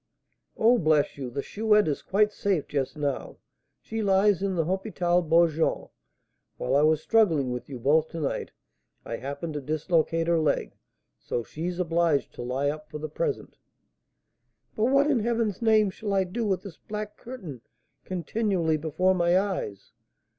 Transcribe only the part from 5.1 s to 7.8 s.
Beaujon. While I was struggling with you